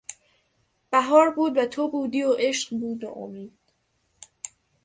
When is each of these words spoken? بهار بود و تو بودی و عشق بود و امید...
بهار 0.91 1.31
بود 1.31 1.57
و 1.57 1.65
تو 1.65 1.87
بودی 1.91 2.23
و 2.23 2.33
عشق 2.39 2.69
بود 2.75 3.03
و 3.03 3.09
امید... 3.09 3.53